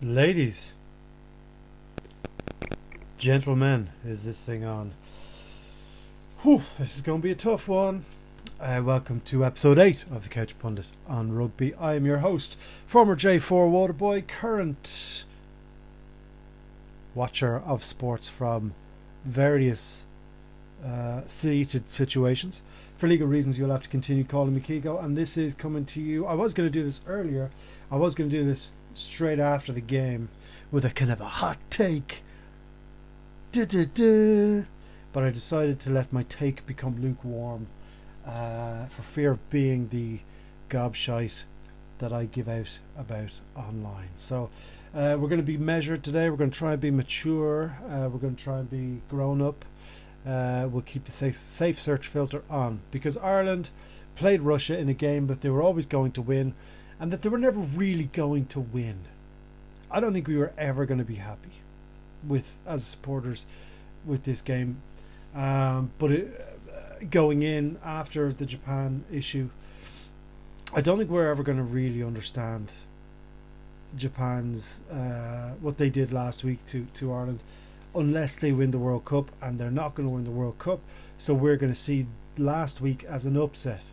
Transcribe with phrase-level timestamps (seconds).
[0.00, 0.72] Ladies,
[3.18, 4.92] gentlemen, is this thing on?
[6.38, 8.04] Whew, this is going to be a tough one.
[8.58, 11.74] Uh, welcome to episode 8 of the Couch Pundit on rugby.
[11.74, 15.24] I am your host, former J4 Waterboy, current
[17.14, 18.74] watcher of sports from
[19.24, 20.04] various
[20.84, 22.62] uh, seated situations.
[22.96, 26.00] For legal reasons, you'll have to continue calling me Kiko, and this is coming to
[26.00, 26.24] you.
[26.26, 27.50] I was going to do this earlier,
[27.90, 30.28] I was going to do this straight after the game
[30.70, 32.22] with a kind of a hot take.
[33.52, 37.66] But I decided to let my take become lukewarm
[38.26, 40.20] uh, for fear of being the
[40.70, 41.42] gobshite
[41.98, 44.08] that I give out about online.
[44.16, 44.50] So
[44.94, 46.30] uh, we're going to be measured today.
[46.30, 47.76] We're going to try and be mature.
[47.84, 49.64] Uh, we're going to try and be grown up.
[50.26, 53.70] Uh, we'll keep the safe safe search filter on because Ireland
[54.14, 56.54] played Russia in a game that they were always going to win,
[57.02, 58.96] and that they were never really going to win.
[59.90, 61.50] I don't think we were ever going to be happy
[62.26, 63.44] with as supporters
[64.06, 64.80] with this game.
[65.34, 69.50] Um, but it, going in after the Japan issue,
[70.76, 72.72] I don't think we're ever going to really understand
[73.96, 77.42] Japan's uh, what they did last week to to Ireland,
[77.96, 80.78] unless they win the World Cup, and they're not going to win the World Cup.
[81.18, 82.06] So we're going to see
[82.38, 83.90] last week as an upset.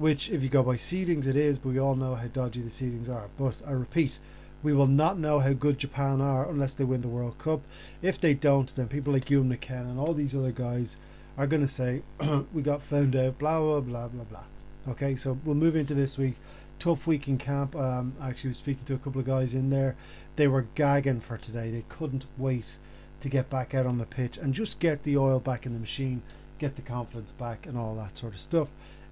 [0.00, 2.70] Which, if you go by seedings, it is, but we all know how dodgy the
[2.70, 3.28] seedings are.
[3.36, 4.18] But I repeat,
[4.62, 7.60] we will not know how good Japan are unless they win the World Cup.
[8.00, 10.96] If they don't, then people like Ewan MacKenna and all these other guys
[11.36, 12.00] are going to say,
[12.54, 14.44] we got found out, blah, blah, blah, blah, blah.
[14.88, 16.36] Okay, so we'll move into this week.
[16.78, 17.76] Tough week in camp.
[17.76, 19.96] Um, I actually was speaking to a couple of guys in there.
[20.36, 21.70] They were gagging for today.
[21.70, 22.78] They couldn't wait
[23.20, 25.78] to get back out on the pitch and just get the oil back in the
[25.78, 26.22] machine,
[26.58, 28.68] get the confidence back, and all that sort of stuff.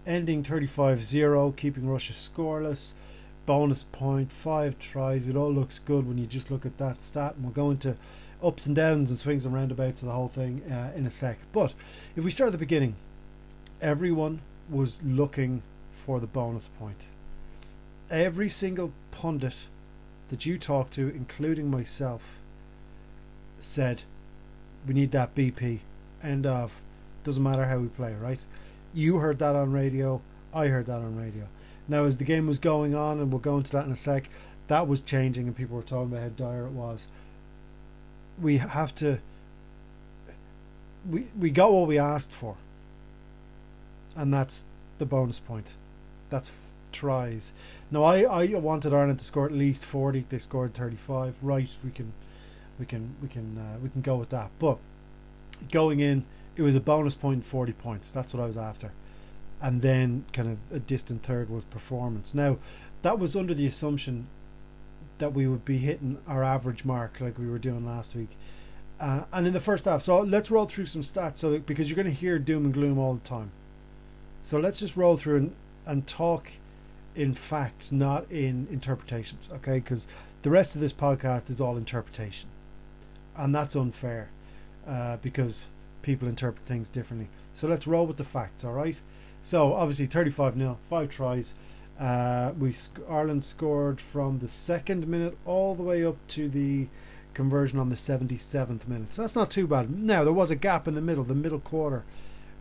[0.06, 2.94] Ending 35 0, keeping Russia scoreless.
[3.46, 5.28] Bonus point, five tries.
[5.28, 7.34] It all looks good when you just look at that stat.
[7.34, 7.96] And we'll go into
[8.42, 11.38] ups and downs and swings and roundabouts of the whole thing uh, in a sec.
[11.52, 11.74] But
[12.14, 12.96] if we start at the beginning,
[13.80, 14.40] everyone
[14.70, 15.62] was looking
[15.92, 17.04] for the bonus point.
[18.10, 19.68] Every single pundit
[20.28, 22.38] that you talked to, including myself,
[23.58, 24.02] said,
[24.86, 25.80] We need that BP.
[26.22, 26.80] End of.
[27.24, 28.40] Doesn't matter how we play, right?
[28.94, 30.20] You heard that on radio.
[30.52, 31.46] I heard that on radio.
[31.88, 34.28] Now, as the game was going on, and we'll go into that in a sec,
[34.68, 37.08] that was changing, and people were talking about how dire it was.
[38.40, 39.18] We have to
[41.08, 42.56] we we got what we asked for.
[44.16, 44.64] And that's
[44.98, 45.74] the bonus point.
[46.30, 46.52] That's
[46.90, 47.52] tries.
[47.90, 51.90] Now I, I wanted Ireland to score at least 40 they scored 35 right we
[51.90, 52.12] can
[52.78, 54.50] we can we can uh, we can go with that.
[54.58, 54.78] But
[55.70, 56.24] going in
[56.58, 58.92] it was a bonus point 40 points that's what I was after
[59.62, 62.58] and then kind of a distant third was performance now
[63.02, 64.26] that was under the assumption
[65.18, 68.30] that we would be hitting our average mark like we were doing last week.
[69.00, 71.38] Uh, and in the first half, so let's roll through some stats.
[71.38, 73.50] So because you're going to hear doom and gloom all the time,
[74.42, 75.54] so let's just roll through and,
[75.86, 76.50] and talk
[77.14, 79.50] in facts, not in interpretations.
[79.56, 80.08] Okay, because
[80.42, 82.48] the rest of this podcast is all interpretation,
[83.36, 84.30] and that's unfair
[84.86, 85.68] uh, because
[86.02, 87.28] people interpret things differently.
[87.54, 88.64] So let's roll with the facts.
[88.64, 89.00] All right.
[89.42, 91.54] So obviously 35 nil, five tries.
[91.98, 92.74] Uh, we
[93.08, 96.86] Ireland scored from the second minute all the way up to the
[97.34, 99.12] conversion on the 77th minute.
[99.12, 99.90] So that's not too bad.
[99.90, 102.04] Now there was a gap in the middle, the middle quarter,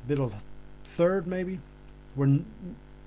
[0.08, 0.32] middle
[0.84, 1.60] third maybe,
[2.16, 2.40] where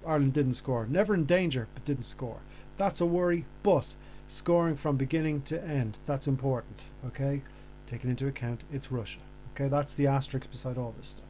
[0.07, 0.87] Ireland didn't score.
[0.87, 2.39] Never in danger, but didn't score.
[2.77, 3.87] That's a worry, but
[4.27, 6.85] scoring from beginning to end, that's important.
[7.07, 7.43] Okay,
[7.87, 9.19] taking into account it's Russia.
[9.55, 11.25] Okay, that's the asterisk beside all this stuff.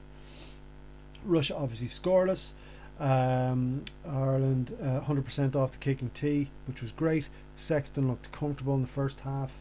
[1.24, 2.52] Russia obviously scoreless.
[2.98, 7.28] Um, Ireland uh, 100% off the kicking tee, which was great.
[7.56, 9.58] Sexton looked comfortable in the first half.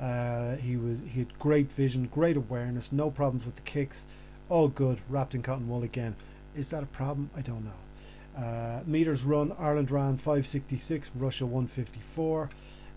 [0.00, 4.06] Uh, he was he had great vision, great awareness, no problems with the kicks,
[4.48, 4.98] all good.
[5.08, 6.16] Wrapped in cotton wool again.
[6.56, 7.30] Is that a problem?
[7.36, 8.42] I don't know.
[8.44, 12.50] Uh, meters run, Ireland ran 566, Russia 154.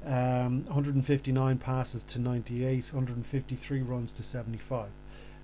[0.05, 4.87] Um, 159 passes to 98, 153 runs to 75.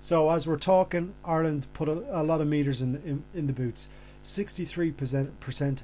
[0.02, 3.46] So as we're talking, Ireland put a, a lot of meters in the, in, in
[3.46, 3.88] the boots.
[4.20, 5.82] 63 percent percent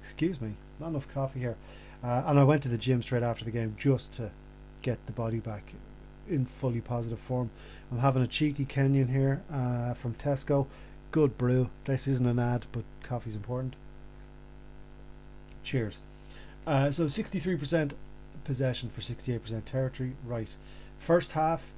[0.00, 1.56] excuse me not enough coffee here.
[2.02, 4.32] Uh, and I went to the gym straight after the game just to
[4.82, 5.72] get the body back
[6.28, 7.48] in fully positive form.
[7.92, 10.66] I'm having a cheeky Kenyan here uh, from Tesco.
[11.12, 11.70] Good brew.
[11.84, 13.76] This isn't an ad but coffee's important.
[15.62, 16.00] Cheers.
[16.66, 17.92] Uh, so 63%
[18.42, 20.14] possession for 68% territory.
[20.26, 20.52] Right.
[20.98, 21.72] First half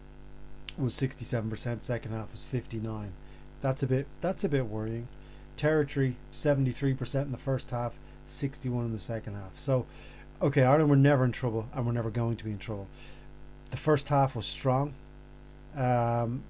[0.78, 3.12] was 67% second half was 59
[3.60, 5.08] that's a bit that's a bit worrying.
[5.56, 7.92] Territory 73% in the first half,
[8.26, 9.58] 61 in the second half.
[9.58, 9.86] So,
[10.40, 12.86] okay, Ireland were never in trouble and we're never going to be in trouble.
[13.70, 14.94] The first half was strong,
[15.76, 16.42] um,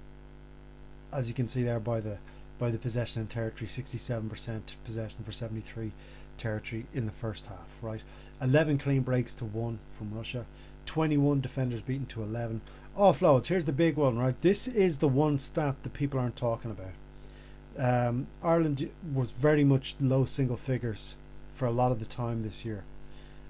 [1.12, 2.18] as you can see there by the
[2.58, 5.92] by the possession and territory, 67% possession for 73
[6.38, 7.68] territory in the first half.
[7.80, 8.02] Right,
[8.42, 10.44] 11 clean breaks to one from Russia,
[10.86, 12.60] 21 defenders beaten to 11.
[12.98, 13.46] Offloads.
[13.46, 14.18] Here's the big one.
[14.18, 16.90] Right, this is the one stat that people aren't talking about.
[17.78, 21.14] Um, Ireland was very much low single figures
[21.54, 22.82] for a lot of the time this year.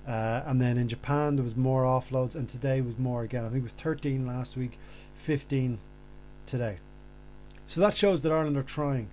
[0.06, 3.46] Uh, and then in Japan there was more offloads, and today was more again.
[3.46, 4.78] I think it was 13 last week,
[5.14, 5.78] 15
[6.44, 6.76] today.
[7.64, 9.08] So that shows that Ireland are trying.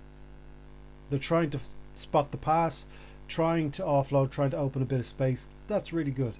[1.08, 1.60] They're trying to
[1.94, 2.86] spot the pass,
[3.26, 5.48] trying to offload, trying to open a bit of space.
[5.66, 6.34] That's really good.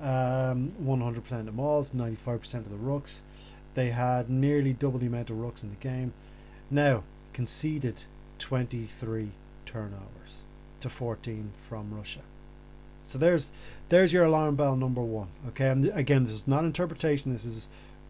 [0.00, 3.20] Um, 100% of mauls, 95% of the rucks.
[3.74, 6.12] They had nearly double the amount of rucks in the game.
[6.70, 8.04] Now conceded
[8.38, 9.30] 23
[9.66, 10.34] turnovers
[10.80, 12.20] to 14 from Russia.
[13.04, 13.52] So there's
[13.88, 15.28] there's your alarm bell number one.
[15.48, 17.32] Okay, and again, this is not interpretation.
[17.32, 17.68] This is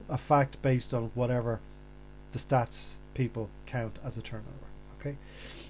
[0.09, 1.61] a fact based on whatever
[2.33, 4.49] the stats people count as a turnover.
[4.99, 5.17] Okay,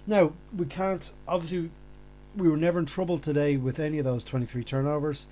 [0.07, 1.71] now we can't obviously
[2.37, 5.27] we were never in trouble today with any of those 23 turnovers,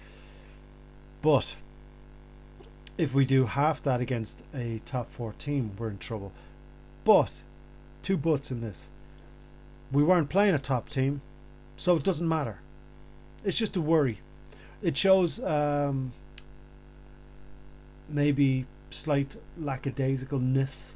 [1.23, 1.57] but
[2.97, 6.33] if we do half that against a top four team, we're in trouble.
[7.05, 7.41] But
[8.03, 8.91] two buts in this
[9.91, 11.21] we weren't playing a top team,
[11.77, 12.59] so it doesn't matter.
[13.45, 14.19] It's just a worry.
[14.83, 16.13] It shows um,
[18.09, 20.95] maybe slight lackadaisicalness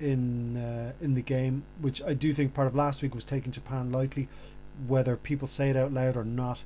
[0.00, 3.52] in uh, in the game, which I do think part of last week was taking
[3.52, 4.28] Japan lightly.
[4.86, 6.64] Whether people say it out loud or not,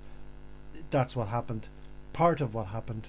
[0.91, 1.69] that's what happened.
[2.17, 3.09] Part of what happened.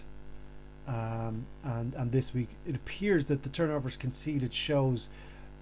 [0.85, 5.07] Um, and and this week it appears that the turnovers conceded shows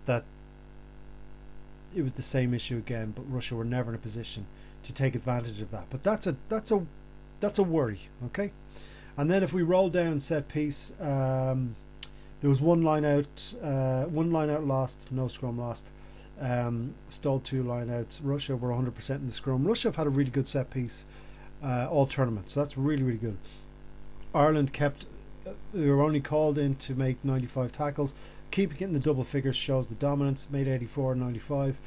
[0.08, 0.24] that
[1.96, 4.48] it was the same issue again, but Russia were never in a position
[4.82, 5.86] to take advantage of that.
[5.92, 6.88] But that's a that's a
[7.40, 8.52] that's a worry, okay?
[9.16, 11.76] And then if we roll down set piece, um,
[12.42, 15.92] there was one line out, uh, one line out lost, no scrum lost.
[16.42, 18.22] Um, stole two line outs.
[18.22, 19.66] Russia were 100% in the scrum.
[19.66, 21.06] Russia have had a really good set piece
[21.66, 22.54] uh, all tournaments.
[22.54, 23.38] so that's really really good.
[24.34, 25.06] Ireland kept.
[25.46, 28.16] Uh, they were only called in to make 95 tackles
[28.56, 30.48] keeping it in the double figures shows the dominance.
[30.50, 31.78] Made 84 95.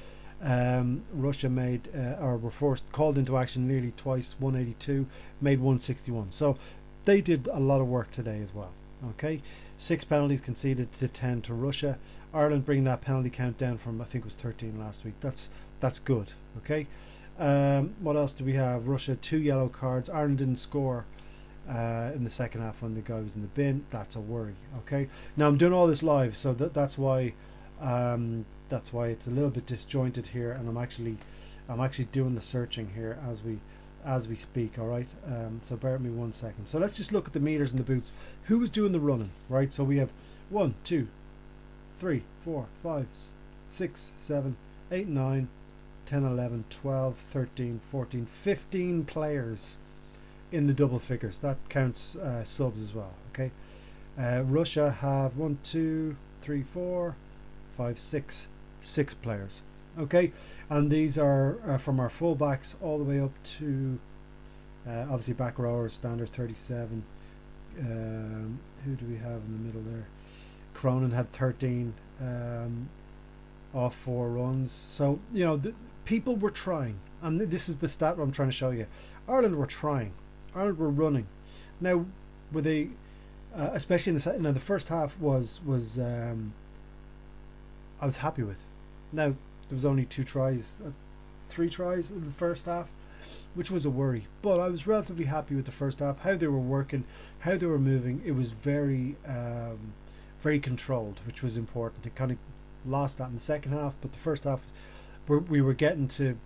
[0.40, 5.06] Um, Russia made uh, or were forced called into action nearly twice, 182,
[5.40, 6.30] made 161.
[6.30, 6.58] So
[7.04, 8.72] they did a lot of work today as well.
[9.10, 9.40] Okay,
[9.78, 11.98] six penalties conceded to 10 to Russia.
[12.34, 15.14] Ireland bringing that penalty count down from I think it was 13 last week.
[15.20, 15.48] That's
[15.80, 16.32] that's good.
[16.58, 16.86] Okay,
[17.38, 18.88] um, what else do we have?
[18.88, 20.10] Russia two yellow cards.
[20.10, 21.04] Ireland didn't score
[21.68, 23.84] uh, in the second half when the guy was in the bin.
[23.90, 24.54] That's a worry.
[24.78, 25.08] Okay.
[25.36, 27.34] Now I'm doing all this live, so that that's why
[27.80, 31.16] um, that's why it's a little bit disjointed here, and I'm actually
[31.68, 33.58] I'm actually doing the searching here as we
[34.04, 34.78] as we speak.
[34.78, 35.08] All right.
[35.26, 36.66] Um, so bear with me one second.
[36.66, 38.12] So let's just look at the meters and the boots.
[38.44, 39.30] Who was doing the running?
[39.48, 39.70] Right.
[39.72, 40.10] So we have
[40.50, 41.08] one, two,
[41.98, 43.06] three, four, five,
[43.68, 44.56] six, seven,
[44.90, 45.48] eight, nine.
[46.08, 49.76] 10, 11, 12, 13, 14, 15 players
[50.50, 51.38] in the double figures.
[51.40, 53.12] That counts uh, subs as well.
[53.30, 53.50] Okay.
[54.18, 57.14] Uh, Russia have one, two, three, four,
[57.76, 58.48] five, six,
[58.80, 59.60] six players.
[59.98, 60.32] Okay,
[60.70, 63.98] and these are uh, from our fullbacks all the way up to
[64.88, 67.02] uh, obviously back rowers standard 37.
[67.80, 70.06] Um, who do we have in the middle there?
[70.72, 72.88] Cronin had 13 um,
[73.74, 74.72] off four runs.
[74.72, 75.74] So you know the,
[76.08, 78.86] people were trying, and this is the stat I'm trying to show you.
[79.28, 80.14] Ireland were trying.
[80.54, 81.26] Ireland were running.
[81.82, 82.06] Now,
[82.50, 82.88] were they,
[83.54, 86.54] uh, especially in the second, now the first half was was um,
[88.00, 88.62] I was happy with.
[89.12, 89.34] Now
[89.68, 90.92] there was only two tries, uh,
[91.50, 92.88] three tries in the first half,
[93.54, 94.26] which was a worry.
[94.40, 97.04] But I was relatively happy with the first half, how they were working,
[97.40, 98.22] how they were moving.
[98.24, 99.92] It was very, um,
[100.40, 102.06] very controlled, which was important.
[102.06, 102.38] It kind of
[102.86, 104.60] lost that in the second half, but the first half,
[105.28, 106.36] we were getting to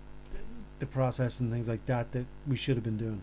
[0.79, 3.23] the process and things like that that we should have been doing.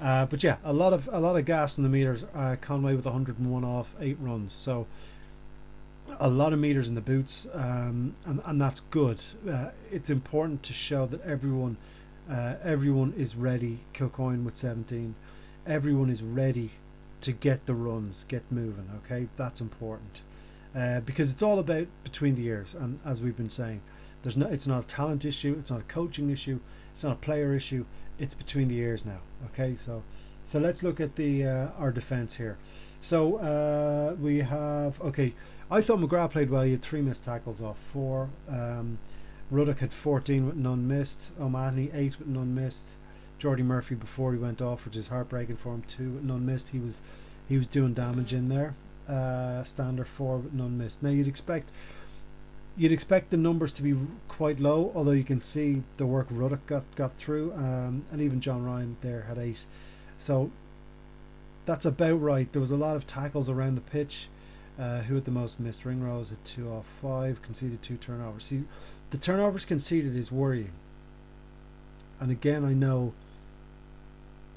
[0.00, 2.24] Uh, but yeah, a lot of a lot of gas in the meters.
[2.34, 4.86] Uh, Conway with 101 off eight runs, so
[6.18, 9.22] a lot of meters in the boots, um, and and that's good.
[9.50, 11.76] Uh, it's important to show that everyone
[12.30, 13.80] uh, everyone is ready.
[13.92, 15.14] Kilcoyne with 17,
[15.66, 16.70] everyone is ready
[17.20, 18.88] to get the runs, get moving.
[19.04, 20.22] Okay, that's important
[20.74, 23.80] uh, because it's all about between the ears, and as we've been saying,
[24.22, 24.46] there's no.
[24.46, 25.56] It's not a talent issue.
[25.58, 26.60] It's not a coaching issue.
[26.92, 27.86] It's not a player issue.
[28.18, 29.20] It's between the ears now.
[29.46, 30.02] Okay, so
[30.44, 32.58] so let's look at the uh, our defense here.
[33.00, 35.34] So uh, we have okay.
[35.70, 36.62] I thought McGrath played well.
[36.62, 38.28] He had three missed tackles off four.
[38.48, 38.98] Um,
[39.50, 41.32] Ruddock had 14 with none missed.
[41.40, 42.94] O'Mahony 8 with none missed.
[43.40, 46.10] Jordi Murphy before he went off, which is heartbreaking for him too.
[46.10, 46.68] With none missed.
[46.68, 47.00] He was
[47.48, 48.74] he was doing damage in there.
[49.08, 51.02] Uh, standard four, but none missed.
[51.02, 51.70] Now you'd expect
[52.76, 53.96] you'd expect the numbers to be
[54.28, 58.40] quite low, although you can see the work Ruddock got got through, um, and even
[58.40, 59.64] John Ryan there had eight.
[60.18, 60.50] So
[61.66, 62.52] that's about right.
[62.52, 64.28] There was a lot of tackles around the pitch.
[64.78, 68.44] Uh, who had the most missed Ringrose at two off five, conceded two turnovers.
[68.44, 68.64] See,
[69.10, 70.72] the turnovers conceded is worrying.
[72.18, 73.12] And again, I know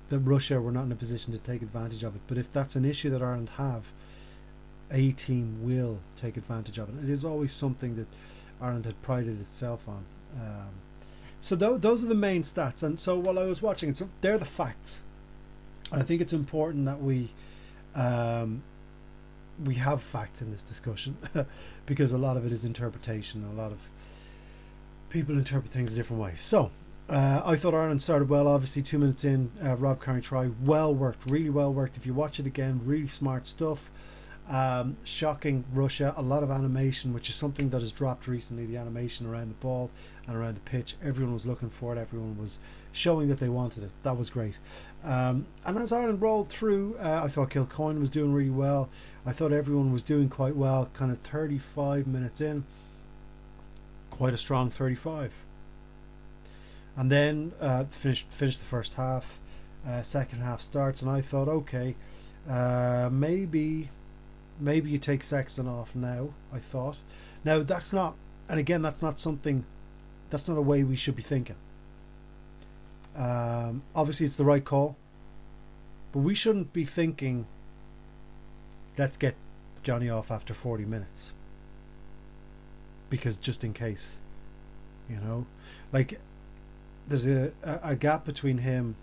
[0.07, 2.77] that Russia were not in a position to take advantage of it, but if that's
[2.77, 3.91] an issue that Ireland have,
[4.93, 7.03] a team will take advantage of it.
[7.03, 8.07] It is always something that
[8.61, 10.05] Ireland had prided itself on.
[10.39, 10.69] Um,
[11.41, 12.83] so th- those are the main stats.
[12.83, 15.01] And so while I was watching, so they're the facts.
[15.91, 17.29] And I think it's important that we
[17.95, 18.63] um,
[19.65, 21.15] we have facts in this discussion
[21.85, 23.45] because a lot of it is interpretation.
[23.51, 23.89] A lot of
[25.09, 26.33] people interpret things a different way.
[26.35, 26.71] So
[27.09, 28.47] uh, I thought Ireland started well.
[28.47, 31.97] Obviously, two minutes in, uh, Rob Kearney try well worked, really well worked.
[31.97, 33.91] If you watch it again, really smart stuff.
[34.49, 38.65] Um, shocking Russia, a lot of animation, which is something that has dropped recently.
[38.65, 39.89] The animation around the ball
[40.27, 41.99] and around the pitch, everyone was looking for it.
[41.99, 42.59] Everyone was
[42.91, 43.91] showing that they wanted it.
[44.03, 44.55] That was great.
[45.03, 48.89] Um, and as Ireland rolled through, uh, I thought Kilcoyne was doing really well.
[49.25, 50.89] I thought everyone was doing quite well.
[50.93, 52.65] Kind of 35 minutes in,
[54.09, 55.33] quite a strong 35.
[56.95, 59.39] And then uh, finished finished the first half.
[59.85, 61.95] Uh, second half starts, and I thought, okay,
[62.49, 63.89] uh, maybe
[64.59, 66.29] maybe you take Sexton off now.
[66.53, 66.97] I thought.
[67.43, 68.15] Now that's not,
[68.49, 69.65] and again, that's not something.
[70.29, 71.55] That's not a way we should be thinking.
[73.15, 74.95] Um, obviously, it's the right call,
[76.11, 77.45] but we shouldn't be thinking.
[78.97, 79.35] Let's get
[79.81, 81.33] Johnny off after forty minutes.
[83.09, 84.17] Because just in case,
[85.09, 85.45] you know,
[85.91, 86.19] like
[87.07, 88.95] there's a, a, gap between him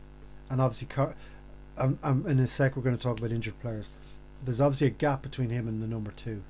[0.48, 1.14] and obviously Car-
[1.76, 3.90] I'm, I'm, in a sec we're going to talk about injured players
[4.44, 6.42] there's obviously a gap between him and the number two.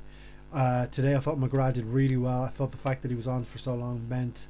[0.53, 2.43] Uh, today, I thought McGrath did really well.
[2.43, 4.47] I thought the fact that he was on for so long meant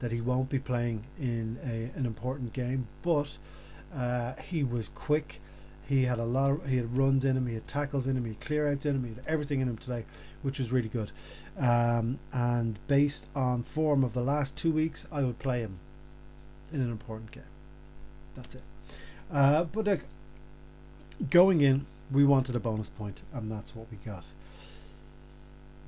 [0.00, 3.28] that he won't be playing in a, an important game, but
[3.94, 5.40] uh, he was quick.
[5.88, 6.50] He had a lot.
[6.50, 7.46] Of, he had runs in him.
[7.46, 8.24] He had tackles in him.
[8.24, 9.04] He had clear outs in him.
[9.04, 10.04] He had everything in him today,
[10.42, 11.10] which was really good.
[11.56, 15.78] Um, and based on form of the last two weeks, I would play him
[16.72, 17.42] in an important game.
[18.34, 18.62] That's it.
[19.32, 19.96] Uh, but uh,
[21.30, 24.24] going in, we wanted a bonus point, and that's what we got.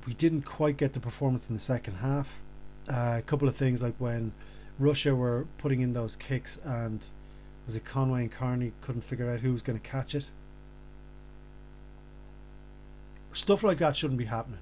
[0.05, 2.41] We didn't quite get the performance in the second half.
[2.89, 4.31] Uh, a couple of things like when
[4.79, 7.07] Russia were putting in those kicks, and
[7.65, 10.29] was it Conway and Kearney couldn't figure out who was going to catch it.
[13.33, 14.59] Stuff like that shouldn't be happening,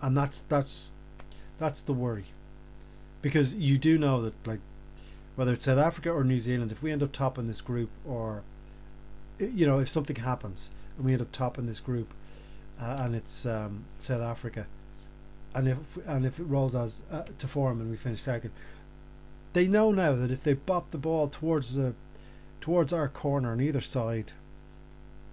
[0.00, 0.92] and that's that's
[1.58, 2.24] that's the worry,
[3.20, 4.60] because you do know that like
[5.36, 7.90] whether it's South Africa or New Zealand, if we end up top in this group
[8.06, 8.42] or
[9.38, 12.12] you know, if something happens and we end up top in this group,
[12.80, 14.66] uh, and it's um, South Africa,
[15.54, 18.50] and if and if it rolls as uh, to form and we finish second,
[19.52, 21.94] they know now that if they bop the ball towards the
[22.60, 24.32] towards our corner on either side,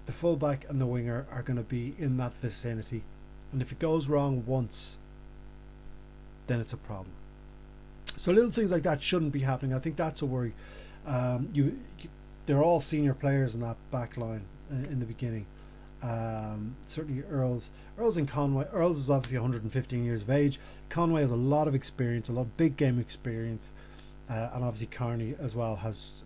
[0.06, 3.04] the fullback and the winger are going to be in that vicinity,
[3.52, 4.98] and if it goes wrong once,
[6.48, 7.12] then it's a problem.
[8.18, 9.74] So little things like that shouldn't be happening.
[9.74, 10.54] I think that's a worry.
[11.06, 12.10] Um, you, you
[12.46, 15.46] they're all senior players in that back line uh, in the beginning.
[16.04, 18.68] Um, certainly Earls, Earls and Conway.
[18.72, 20.60] Earls is obviously 115 years of age.
[20.90, 23.72] Conway has a lot of experience, a lot of big game experience,
[24.30, 26.24] uh, and obviously Kearney as well has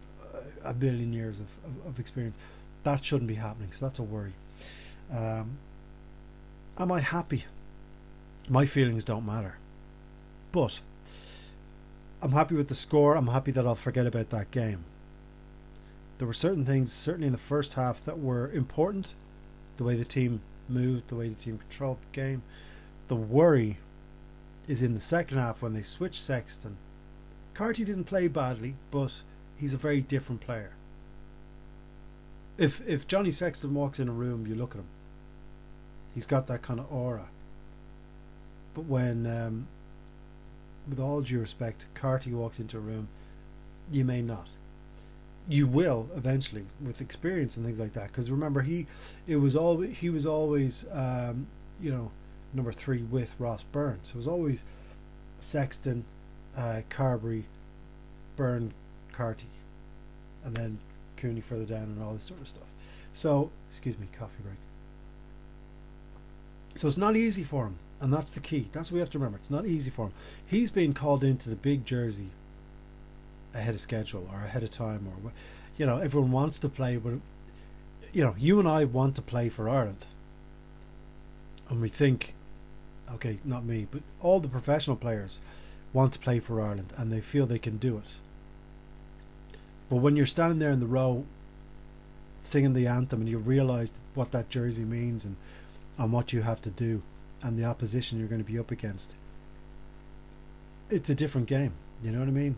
[0.64, 2.38] a billion years of, of, of, experience.
[2.84, 4.34] That shouldn't be happening, so that's a worry.
[5.12, 5.58] Um,
[6.78, 7.46] am I happy?
[8.50, 9.58] My feelings don't matter,
[10.52, 10.82] but
[12.22, 13.16] I'm happy with the score.
[13.16, 14.86] I'm happy that I'll forget about that game
[16.20, 19.14] there were certain things, certainly in the first half, that were important.
[19.78, 22.44] The way the team moved, the way the team controlled the game.
[23.08, 23.78] The worry
[24.68, 26.76] is in the second half when they switched Sexton.
[27.54, 29.22] Carty didn't play badly, but
[29.58, 30.72] he's a very different player.
[32.58, 34.88] If if Johnny Sexton walks in a room, you look at him.
[36.14, 37.30] He's got that kind of aura.
[38.74, 39.68] But when, um,
[40.90, 43.08] with all due respect, Carty walks into a room,
[43.90, 44.50] you may not
[45.50, 48.08] you will eventually with experience and things like that.
[48.08, 48.86] Because remember, he
[49.28, 51.48] it was all he was always um,
[51.82, 52.12] you know
[52.54, 54.12] number three with Ross Burns.
[54.12, 54.64] It was always
[55.40, 56.06] Sexton,
[56.56, 57.44] uh, Carbery,
[58.36, 58.72] Byrne,
[59.12, 59.48] Carty,
[60.46, 60.78] and then
[61.18, 62.68] Cooney further down and all this sort of stuff.
[63.12, 64.56] So excuse me, coffee break.
[66.76, 68.70] So it's not easy for him, and that's the key.
[68.72, 69.40] That's what we have to remember.
[69.40, 70.14] It's not easy for him.
[70.48, 72.30] He's being called into the big jersey
[73.54, 75.32] ahead of schedule or ahead of time, or
[75.78, 77.14] you know, everyone wants to play, but
[78.12, 80.06] you know, you and I want to play for Ireland,
[81.70, 82.34] and we think,
[83.14, 85.40] okay, not me, but all the professional players
[85.94, 88.16] want to play for Ireland, and they feel they can do it.
[89.90, 91.26] But when you're standing there in the row
[92.42, 95.36] singing the anthem and you realise what that jersey means and,
[95.98, 97.02] and what you have to do
[97.42, 99.16] and the opposition you're going to be up against,
[100.90, 101.74] it's a different game.
[102.04, 102.58] You know what I mean?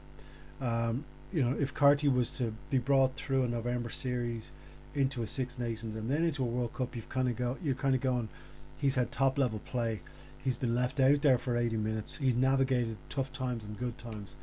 [0.62, 1.04] Um,
[1.34, 4.52] you know, if Carty was to be brought through a November series
[4.94, 7.76] into a Six Nations and then into a World Cup, you've kind of go, you're
[7.76, 8.30] kind of going.
[8.78, 10.02] He's had top level play.
[10.44, 12.18] He's been left out there for 80 minutes.
[12.18, 14.38] He's navigated tough times and good times,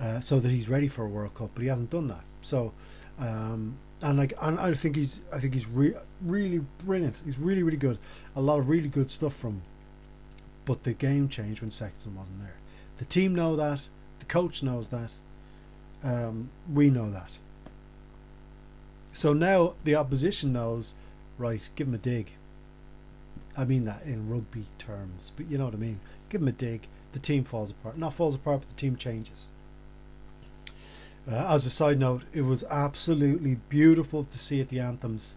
[0.00, 1.50] uh, so that he's ready for a World Cup.
[1.54, 2.24] But he hasn't done that.
[2.42, 2.72] So,
[3.18, 7.20] um, and like, and I think he's, I think he's re- really brilliant.
[7.24, 7.98] He's really, really good.
[8.36, 9.50] A lot of really good stuff from.
[9.50, 9.62] Him.
[10.64, 12.56] But the game changed when Sexton wasn't there.
[12.96, 13.86] The team know that.
[14.20, 15.10] The coach knows that.
[16.04, 17.38] Um, we know that.
[19.14, 20.94] So now the opposition knows,
[21.38, 22.30] right, give him a dig.
[23.56, 26.00] I mean that in rugby terms, but you know what I mean.
[26.28, 26.86] Give him a dig.
[27.12, 27.96] The team falls apart.
[27.96, 29.48] Not falls apart, but the team changes.
[31.30, 35.36] Uh, as a side note, it was absolutely beautiful to see at the anthems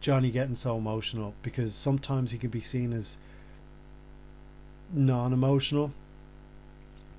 [0.00, 3.16] Johnny getting so emotional because sometimes he can be seen as
[4.92, 5.94] non emotional,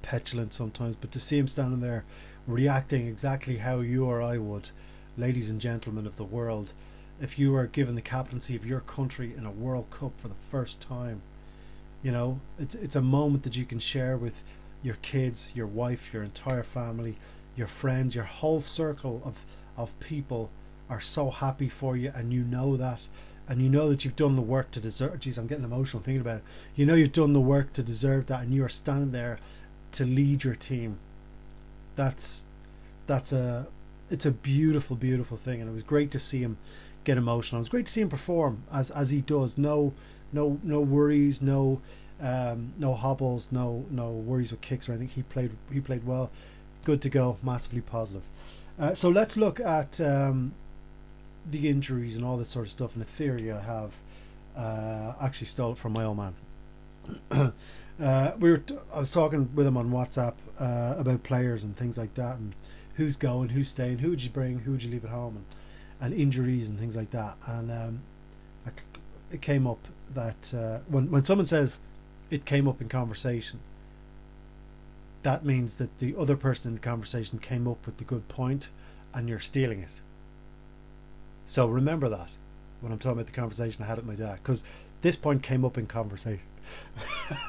[0.02, 2.04] petulant sometimes, but to see him standing there
[2.48, 4.70] reacting exactly how you or I would,
[5.18, 6.74] ladies and gentlemen of the world,
[7.22, 10.36] if you were given the captaincy of your country in a World Cup for the
[10.52, 11.22] first time.
[12.02, 14.44] You know, it's it's a moment that you can share with
[14.82, 17.16] your kids, your wife, your entire family,
[17.56, 19.46] your friends, your whole circle of
[19.78, 20.50] of people
[20.90, 23.08] are so happy for you, and you know that,
[23.48, 25.20] and you know that you've done the work to deserve.
[25.20, 26.44] Geez, I'm getting emotional thinking about it.
[26.76, 29.38] You know you've done the work to deserve that, and you are standing there
[29.94, 30.98] to lead your team.
[31.96, 32.46] That's
[33.08, 33.68] that's a
[34.10, 36.58] it's a beautiful, beautiful thing, and it was great to see him
[37.04, 37.60] get emotional.
[37.60, 39.58] It was great to see him perform as as he does.
[39.58, 39.94] No,
[40.32, 41.82] no, no worries, no,
[42.22, 45.10] um, no hobbles, no, no worries with kicks or anything.
[45.10, 46.32] He played, he played well.
[46.84, 47.38] Good to go.
[47.44, 48.24] Massively positive.
[48.80, 50.54] Uh, so let's look at um,
[51.50, 52.94] the injuries and all that sort of stuff.
[52.96, 53.96] And a theory I have
[54.58, 56.34] uh, actually stole it from my old man.
[58.02, 61.76] uh, we were t- I was talking with him on WhatsApp uh, about players and
[61.76, 62.54] things like that, and
[62.96, 65.46] who's going, who's staying, who would you bring, who would you leave at home, and
[66.04, 67.38] and injuries and things like that.
[67.48, 68.02] And um,
[69.32, 69.80] it came up
[70.14, 71.80] that uh, when when someone says
[72.30, 73.60] it came up in conversation,
[75.24, 78.70] that means that the other person in the conversation came up with the good point,
[79.14, 80.02] and you're stealing it.
[81.46, 82.30] So remember that
[82.82, 84.64] when I'm talking about the conversation I had with my dad, because
[85.02, 86.44] this point came up in conversation.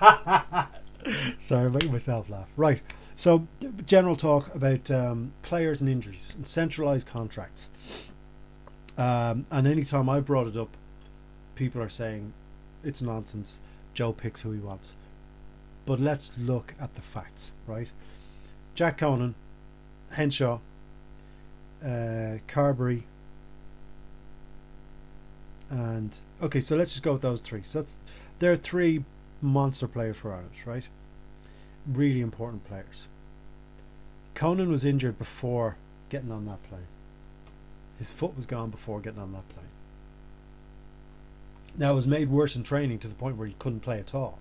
[1.39, 2.49] Sorry, I'm making myself laugh.
[2.57, 2.83] Right.
[3.17, 3.47] So,
[3.87, 7.69] general talk about um, players and injuries and centralized contracts.
[8.97, 10.77] Um, and anytime I brought it up,
[11.55, 12.33] people are saying
[12.83, 13.61] it's nonsense.
[13.93, 14.97] Joe picks who he wants.
[15.87, 17.89] But let's look at the facts, right?
[18.75, 19.35] Jack Conan,
[20.13, 20.59] Henshaw,
[21.83, 23.03] uh, Carbery,
[25.71, 27.63] and okay, so let's just go with those three.
[27.63, 27.99] So that's
[28.45, 29.03] there are three
[29.41, 30.87] monster players for Ireland, right?
[31.91, 33.07] Really important players.
[34.35, 35.77] Conan was injured before
[36.11, 36.87] getting on that plane.
[37.99, 39.67] His foot was gone before getting on that plane.
[41.79, 44.15] Now it was made worse in training to the point where he couldn't play at
[44.15, 44.39] all.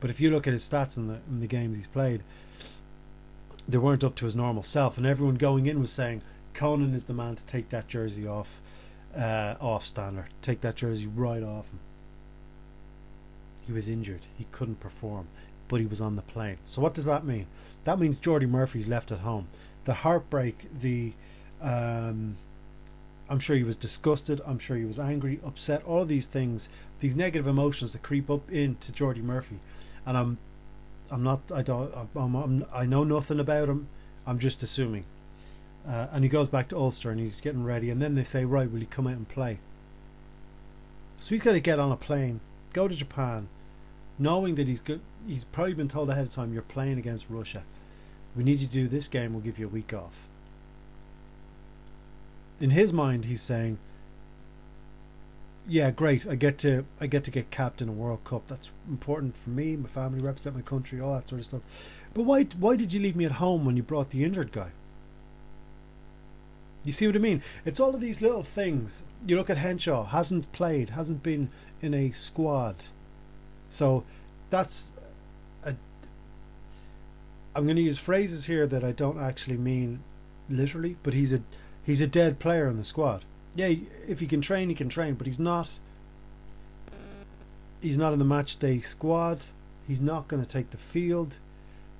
[0.00, 2.24] But if you look at his stats in the in the games he's played,
[3.68, 7.04] they weren't up to his normal self, and everyone going in was saying Conan is
[7.04, 8.60] the man to take that jersey off,
[9.16, 11.78] uh, off Stander, take that jersey right off him.
[13.70, 15.28] He was injured; he couldn't perform,
[15.68, 16.58] but he was on the plane.
[16.64, 17.46] So what does that mean?
[17.84, 19.46] That means Jordi Murphy's left at home.
[19.84, 21.12] The heartbreak, the
[21.62, 22.34] um,
[23.28, 24.40] I'm sure he was disgusted.
[24.44, 25.84] I'm sure he was angry, upset.
[25.84, 29.60] All of these things, these negative emotions that creep up into Jordi Murphy,
[30.04, 30.38] and I'm,
[31.08, 31.40] I'm not.
[31.54, 31.94] I don't.
[32.16, 33.86] I'm, I'm, i know nothing about him.
[34.26, 35.04] I'm just assuming.
[35.86, 37.90] Uh, and he goes back to Ulster and he's getting ready.
[37.90, 39.60] And then they say, right, will he come out and play?
[41.20, 42.40] So he's got to get on a plane,
[42.72, 43.48] go to Japan,
[44.20, 45.00] knowing that he's good.
[45.26, 47.64] He's probably been told ahead of time, you're playing against Russia.
[48.36, 49.32] We need you to do this game.
[49.32, 50.28] We'll give you a week off
[52.60, 53.78] in his mind, he's saying,
[55.66, 56.26] "Yeah, great.
[56.26, 58.46] I get to I get to get capped in a World Cup.
[58.48, 61.62] That's important for me, my family, represent my country, all that sort of stuff."
[62.12, 64.72] But why why did you leave me at home when you brought the injured guy?
[66.84, 67.42] You see what I mean?
[67.64, 69.04] It's all of these little things.
[69.26, 71.50] You look at Henshaw, hasn't played, hasn't been
[71.82, 72.76] in a squad.
[73.70, 74.04] So
[74.50, 74.90] that's
[75.64, 75.74] a
[77.54, 80.00] I'm going to use phrases here that I don't actually mean
[80.48, 81.40] literally, but he's a
[81.84, 83.24] he's a dead player in the squad.
[83.56, 83.74] Yeah,
[84.06, 85.78] if he can train, he can train, but he's not.
[87.80, 89.46] He's not in the match day squad.
[89.88, 91.38] He's not going to take the field.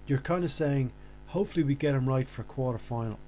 [0.07, 0.93] You're kind of saying,
[1.29, 3.19] hopefully, we get him right for quarter final.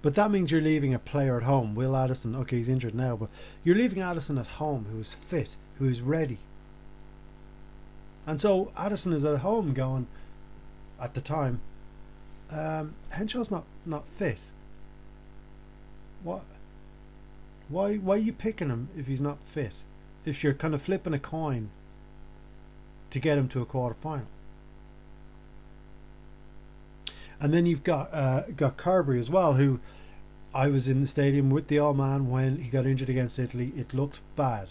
[0.00, 1.74] But that means you're leaving a player at home.
[1.74, 3.28] Will Addison, okay, he's injured now, but
[3.62, 6.38] you're leaving Addison at home who is fit, who is ready.
[8.26, 10.06] And so Addison is at home going,
[11.00, 11.60] at the time,
[12.50, 14.40] um, Henshaw's not, not fit.
[16.22, 16.44] What?
[17.68, 19.72] Why why are you picking him if he's not fit?
[20.24, 21.70] If you're kind of flipping a coin
[23.10, 24.26] to get him to a quarter final.
[27.40, 29.80] And then you've got uh, got Carbery as well, who
[30.54, 33.72] I was in the stadium with the old man when he got injured against Italy.
[33.76, 34.68] It looked bad.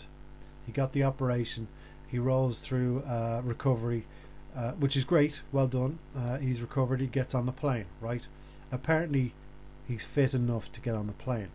[0.66, 1.68] He got the operation.
[2.12, 4.06] He rolls through uh, recovery,
[4.54, 5.42] uh, which is great.
[5.54, 5.98] Well done.
[6.16, 7.00] Uh, he's recovered.
[7.00, 7.86] He gets on the plane.
[8.02, 8.28] Right.
[8.70, 9.34] Apparently,
[9.88, 11.48] he's fit enough to get on the plane.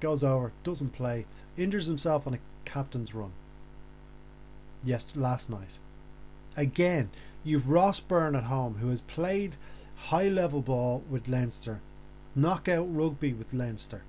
[0.00, 3.32] Goes over, doesn't play, injures himself on a captain's run.
[4.84, 5.78] Yes, last night.
[6.56, 7.10] Again,
[7.44, 9.56] you've Ross Byrne at home who has played
[9.96, 11.80] high level ball with Leinster,
[12.34, 14.02] knockout rugby with Leinster.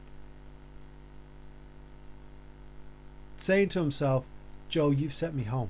[3.38, 4.26] Saying to himself,
[4.70, 5.70] Joe, you've sent me home.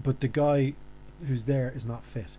[0.00, 0.74] But the guy
[1.26, 2.36] who's there is not fit.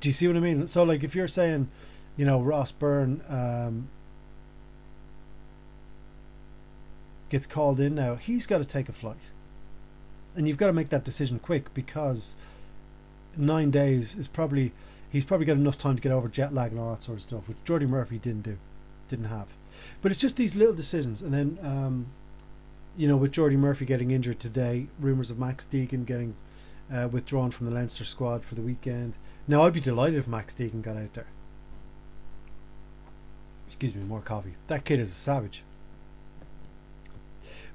[0.00, 0.66] Do you see what I mean?
[0.66, 1.68] So, like, if you're saying,
[2.16, 3.88] you know, Ross Byrne um,
[7.30, 9.16] gets called in now, he's got to take a flight
[10.36, 12.36] and you've got to make that decision quick because
[13.36, 14.72] nine days is probably
[15.10, 17.22] he's probably got enough time to get over jet lag and all that sort of
[17.22, 18.58] stuff, which Jordi Murphy didn't do,
[19.08, 19.48] didn't have.
[20.02, 22.06] But it's just these little decisions, and then um,
[22.96, 26.34] you know with Jordi Murphy getting injured today, rumours of Max Deegan getting
[26.92, 29.16] uh, withdrawn from the Leinster squad for the weekend.
[29.48, 31.26] Now I'd be delighted if Max Deegan got out there.
[33.66, 34.54] Excuse me, more coffee.
[34.68, 35.62] That kid is a savage.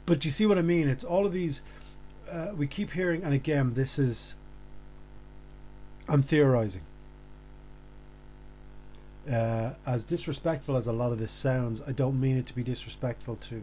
[0.05, 0.87] But you see what I mean?
[0.87, 1.61] It's all of these
[2.31, 4.35] uh, we keep hearing, and again, this is.
[6.07, 6.81] I'm theorizing.
[9.29, 12.63] Uh, as disrespectful as a lot of this sounds, I don't mean it to be
[12.63, 13.61] disrespectful to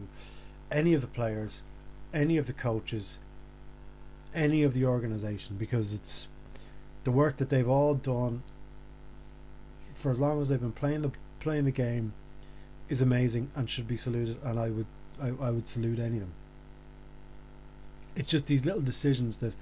[0.71, 1.61] any of the players,
[2.13, 3.19] any of the coaches,
[4.33, 6.27] any of the organization, because it's
[7.03, 8.43] the work that they've all done
[9.93, 12.13] for as long as they've been playing the playing the game
[12.87, 14.85] is amazing and should be saluted, and I would
[15.21, 16.33] I, I would salute any of them
[18.19, 19.53] it's just these little decisions that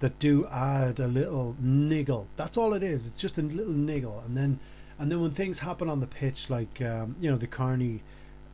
[0.00, 2.28] that do add a little niggle.
[2.36, 3.06] That's all it is.
[3.06, 4.58] It's just a little niggle, and then
[4.98, 8.02] and then when things happen on the pitch, like um, you know the Kearney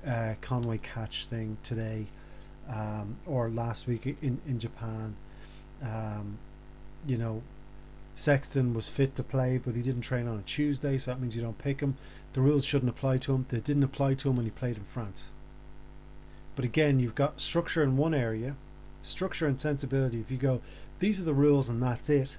[0.07, 2.07] uh, Conway catch thing today,
[2.69, 5.17] um, or last week in in Japan,
[5.83, 6.39] um,
[7.07, 7.43] you know,
[8.17, 11.37] Sexton was fit to play, but he didn't train on a Tuesday, so that means
[11.37, 11.97] you don't pick him.
[12.33, 13.47] The rules shouldn't apply to him.
[13.49, 15.31] They didn't apply to him when he played in France.
[16.55, 18.57] But again, you've got structure in one area
[19.03, 20.21] structure and sensibility.
[20.21, 20.61] If you go,
[20.99, 22.37] these are the rules and that's it.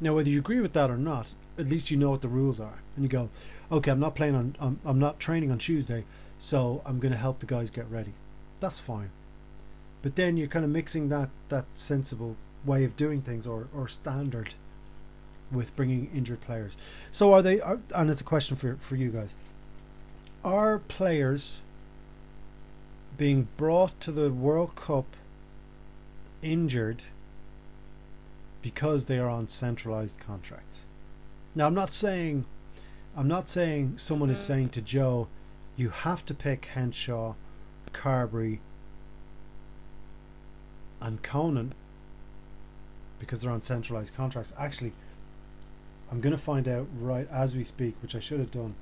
[0.00, 2.60] Now, whether you agree with that or not, at least you know what the rules
[2.60, 3.28] are, and you go,
[3.70, 6.04] okay, I'm not playing on, I'm, I'm not training on Tuesday,
[6.38, 8.12] so I'm going to help the guys get ready.
[8.60, 9.10] That's fine.
[10.02, 13.88] But then you're kind of mixing that that sensible way of doing things or or
[13.88, 14.54] standard
[15.50, 16.76] with bringing injured players.
[17.10, 17.60] So are they?
[17.60, 19.34] Are, and it's a question for for you guys.
[20.44, 21.62] Are players
[23.16, 25.04] being brought to the World Cup
[26.40, 27.02] injured
[28.62, 30.80] because they are on centralized contracts.
[31.54, 32.44] Now I'm not saying
[33.16, 35.28] I'm not saying someone is saying to Joe
[35.76, 37.34] you have to pick Henshaw,
[37.92, 38.58] Carbery,
[41.00, 41.72] and Conan
[43.18, 44.52] because they're on centralized contracts.
[44.58, 44.92] Actually
[46.10, 48.74] I'm going to find out right as we speak, which I should have done.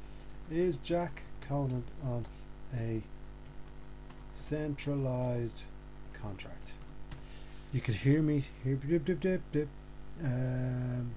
[0.50, 2.24] Is Jack Conan on
[2.78, 3.02] a
[4.32, 5.62] centralized
[6.20, 6.72] contract.
[7.72, 8.76] You could hear me here.
[8.76, 9.68] Dip, dip, dip, dip.
[10.22, 11.10] Um,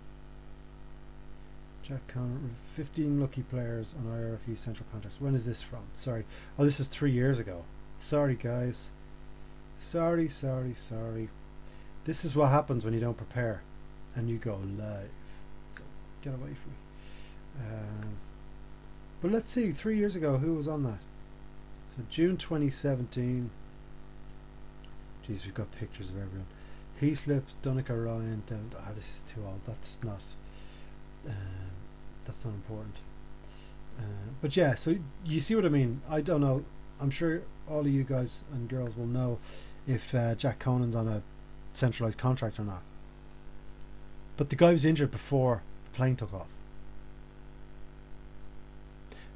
[1.89, 5.19] Jack Conan, 15 lucky players on IRFU central contracts.
[5.19, 5.80] When is this from?
[5.95, 6.23] Sorry.
[6.60, 7.65] Oh, this is three years ago.
[7.97, 8.89] Sorry, guys.
[9.80, 11.30] Sorry, sorry, sorry.
[12.06, 13.63] This is what happens when you don't prepare
[14.15, 15.10] and you go live.
[15.71, 15.82] So
[16.21, 17.67] get away from me.
[17.67, 18.13] Um,
[19.23, 20.99] but let's see, three years ago, who was on that?
[21.89, 23.49] So June 2017.
[25.28, 26.45] Jeez, we've got pictures of everyone.
[27.02, 28.43] Heaslip, Donnacha Ryan.
[28.45, 29.62] Down, ah, this is too old.
[29.65, 30.21] That's not.
[31.25, 31.34] Um,
[32.25, 32.95] that's not important.
[33.97, 34.03] Uh,
[34.41, 36.01] but yeah, so you see what I mean.
[36.10, 36.63] I don't know.
[37.01, 39.39] I'm sure all of you guys and girls will know
[39.88, 41.21] if uh, Jack Conan's on a
[41.73, 42.82] centralized contract or not.
[44.38, 46.47] But the guy was injured before the plane took off.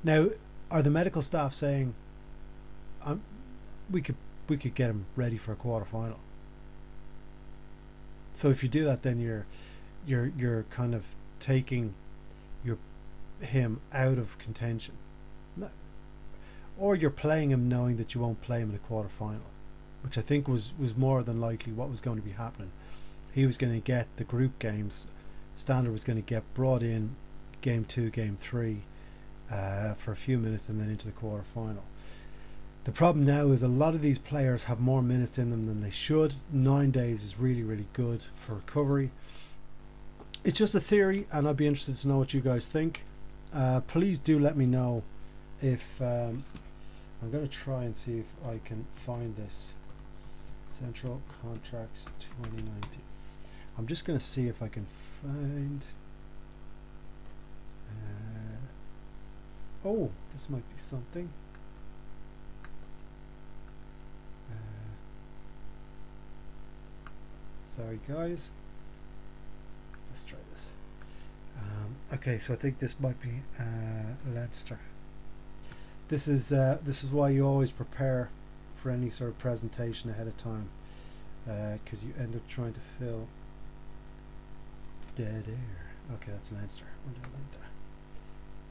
[0.03, 0.29] Now,
[0.71, 1.93] are the medical staff saying,
[3.03, 3.21] um,
[3.89, 4.15] "We could
[4.47, 6.19] we could get him ready for a quarter final"?
[8.33, 9.45] So if you do that, then you're
[10.05, 11.05] you're you're kind of
[11.43, 11.93] taking
[12.63, 12.77] your
[13.41, 14.95] him out of contention,
[16.79, 19.51] or you're playing him knowing that you won't play him in a quarter final,
[20.03, 22.71] which I think was was more than likely what was going to be happening.
[23.33, 25.07] He was going to get the group games.
[25.55, 27.15] Stander was going to get brought in
[27.61, 28.77] game two, game three,
[29.51, 31.83] uh, for a few minutes, and then into the quarter final.
[32.85, 35.81] The problem now is a lot of these players have more minutes in them than
[35.81, 36.33] they should.
[36.51, 39.11] Nine days is really, really good for recovery.
[40.43, 43.05] It's just a theory, and I'd be interested to know what you guys think.
[43.53, 45.01] Uh, please do let me know
[45.61, 46.43] if um,
[47.21, 49.73] I'm going to try and see if I can find this
[50.67, 53.01] Central Contracts 2019.
[53.77, 54.85] I'm just going to see if I can
[55.21, 55.85] find.
[57.89, 61.29] Uh, oh, this might be something.
[67.65, 68.51] Sorry, guys.
[70.13, 70.73] Let's try this.
[71.57, 73.63] Um, okay, so I think this might be uh,
[74.35, 74.77] Leinster.
[76.07, 78.29] This is uh, this is why you always prepare
[78.75, 80.69] for any sort of presentation ahead of time,
[81.45, 83.27] because uh, you end up trying to fill
[85.15, 86.15] dead air.
[86.17, 86.85] Okay, that's Leinster.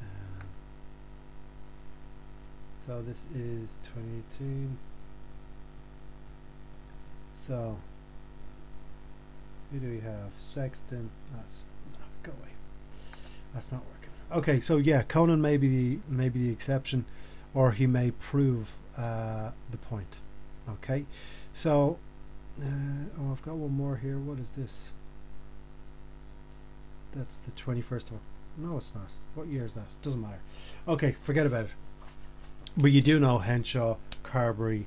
[0.00, 0.46] Um,
[2.72, 4.78] so this is 2018.
[7.48, 7.76] So
[9.72, 10.30] who do we have?
[10.36, 11.10] Sexton.
[11.34, 12.50] That's no, go away.
[13.54, 14.38] That's not working.
[14.38, 17.04] Okay, so yeah, Conan may be the maybe the exception,
[17.54, 20.18] or he may prove uh, the point.
[20.68, 21.04] Okay,
[21.52, 21.98] so
[22.60, 22.66] uh,
[23.20, 24.18] oh, I've got one more here.
[24.18, 24.90] What is this?
[27.12, 28.20] That's the twenty-first one.
[28.58, 29.08] No, it's not.
[29.34, 29.86] What year is that?
[30.02, 30.40] Doesn't matter.
[30.86, 31.70] Okay, forget about it.
[32.76, 34.84] But you do know Henshaw, Carbery,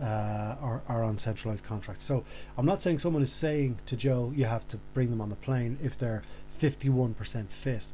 [0.00, 2.04] uh, are, are on centralized contracts.
[2.04, 2.24] So
[2.58, 5.36] I'm not saying someone is saying to Joe you have to bring them on the
[5.36, 6.22] plane if they're
[6.60, 7.86] 51% fit.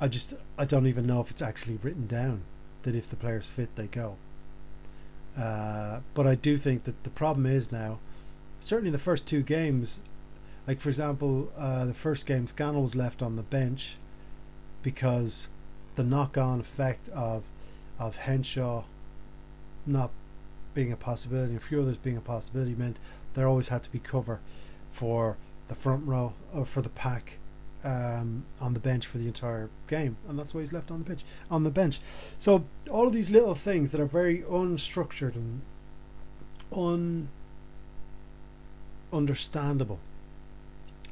[0.00, 2.42] I just I don't even know if it's actually written down
[2.82, 4.16] that if the player's fit they go.
[5.36, 7.98] Uh, but I do think that the problem is now,
[8.60, 10.00] certainly the first two games,
[10.66, 13.96] like for example, uh, the first game Scannell was left on the bench
[14.82, 15.48] because
[15.96, 17.44] the knock-on effect of
[17.98, 18.84] of Henshaw
[19.86, 20.10] not
[20.78, 23.00] being a possibility, a few others being a possibility, meant
[23.34, 24.38] there always had to be cover
[24.92, 25.36] for
[25.66, 27.38] the front row or for the pack
[27.82, 31.04] um, on the bench for the entire game, and that's why he's left on the
[31.04, 31.98] pitch on the bench.
[32.38, 35.62] So all of these little things that are very unstructured and
[36.70, 37.28] un
[39.12, 39.98] understandable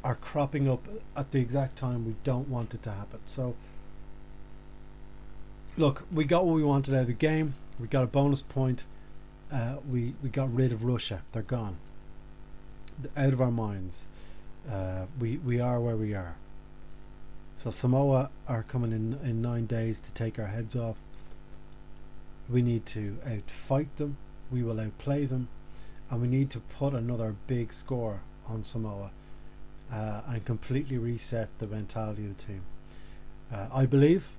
[0.05, 3.18] are cropping up at the exact time we don't want it to happen.
[3.26, 3.57] So
[5.76, 7.55] look, we got what we wanted out of the game.
[7.81, 8.85] We got a bonus point
[9.52, 11.22] uh, we we got rid of Russia.
[11.32, 11.76] They're gone,
[13.16, 14.06] out of our minds.
[14.70, 16.37] Uh, we we are where we are.
[17.56, 20.96] So Samoa are coming in in nine days to take our heads off.
[22.48, 24.16] We need to outfight them.
[24.50, 25.48] We will outplay them,
[26.11, 29.11] and we need to put another big score on Samoa
[29.92, 32.62] uh, and completely reset the mentality of the team.
[33.52, 34.30] Uh, I believe.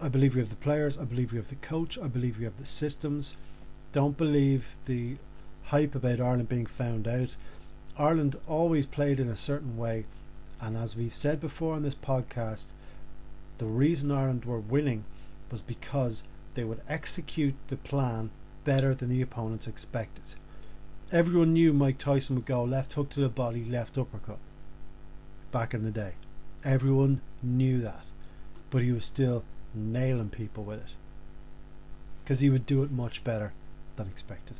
[0.00, 0.98] I believe we have the players.
[0.98, 1.96] I believe we have the coach.
[1.96, 3.36] I believe we have the systems
[3.94, 5.16] don't believe the
[5.66, 7.36] hype about Ireland being found out.
[7.96, 10.04] Ireland always played in a certain way,
[10.60, 12.72] and as we've said before on this podcast,
[13.58, 15.04] the reason Ireland were winning
[15.48, 18.30] was because they would execute the plan
[18.64, 20.34] better than the opponents expected.
[21.12, 24.38] Everyone knew Mike Tyson would go left hook to the body, left uppercut
[25.52, 26.14] back in the day.
[26.64, 28.06] Everyone knew that,
[28.70, 30.94] but he was still nailing people with it
[32.24, 33.52] because he would do it much better
[33.96, 34.56] than expected.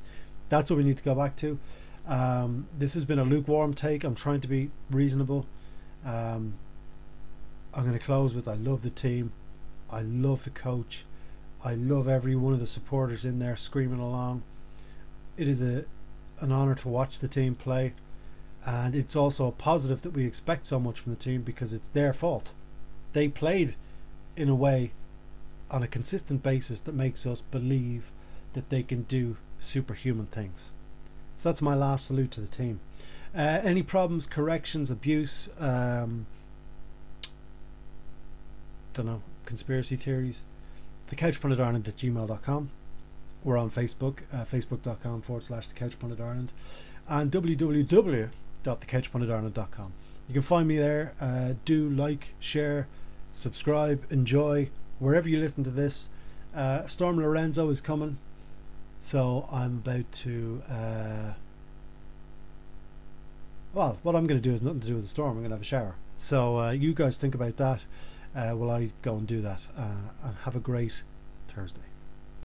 [0.49, 1.59] That's what we need to go back to.
[2.07, 4.05] Um, this has been a lukewarm take.
[4.05, 5.47] I'm trying to be reasonable.
[6.05, 6.55] Um,
[7.73, 9.33] I'm going to close with I love the team.
[9.91, 11.05] I love the coach.
[11.65, 14.43] I love every one of the supporters in there screaming along.
[15.37, 15.85] It is a
[16.41, 17.95] an honour to watch the team play,
[18.67, 21.89] and it's also a positive that we expect so much from the team because it's
[21.89, 22.53] their fault.
[23.13, 23.77] They played
[24.37, 24.93] in a way
[25.71, 28.11] on a consistent basis that makes us believe
[28.55, 30.71] that they can do superhuman things.
[31.37, 32.81] So that's my last salute to the team.
[33.35, 36.27] Uh, any problems, corrections, abuse, um,
[38.93, 40.43] don't know, conspiracy theories,
[41.09, 42.71] the couch pundit Ireland at gmail.com.
[43.43, 46.53] We're on Facebook, uh, facebook.com forward slash the couch pundit Ireland.
[47.09, 49.93] and www.thecouchpunditireland.com.
[50.29, 51.13] You can find me there.
[51.21, 52.89] Uh, do like, share,
[53.35, 56.09] subscribe, enjoy wherever you listen to this.
[56.55, 58.17] Uh, Storm Lorenzo is coming,
[59.05, 60.63] so I'm about to.
[60.67, 61.35] Uh,
[63.75, 65.33] well, what I'm going to do is nothing to do with the storm.
[65.33, 65.97] I'm going to have a shower.
[66.17, 67.85] So uh, you guys think about that
[68.35, 69.61] uh, while I go and do that.
[69.77, 69.91] Uh,
[70.25, 71.03] and have a great
[71.49, 71.83] Thursday.